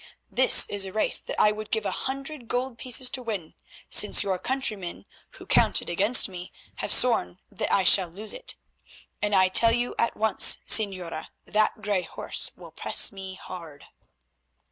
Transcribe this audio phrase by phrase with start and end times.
[0.31, 3.53] This is a race that I would give a hundred gold pieces to win,
[3.87, 8.55] since your countrymen, who contend against me, have sworn that I shall lose it,
[9.21, 13.85] and I tell you at once, Señora, that grey horse will press me hard."